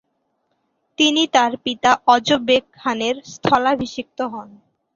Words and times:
তিনি 0.97 1.23
তার 1.33 1.51
পিতা 1.65 1.91
অজ 2.07 2.27
বেগ 2.47 2.63
খানের 2.77 3.15
স্থলাভিষিক্ত 3.33 4.19
হন। 4.33 4.49